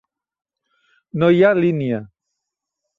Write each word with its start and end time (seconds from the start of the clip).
No 1.23 1.31
hi 1.37 1.45
ha 1.49 1.55
línia. 1.61 2.03